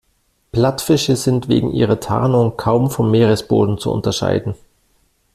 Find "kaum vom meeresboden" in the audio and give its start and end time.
2.57-3.77